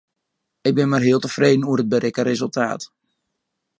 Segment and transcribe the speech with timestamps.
[0.67, 2.81] Ik bin mar heal tefreden oer it berikte resultaat.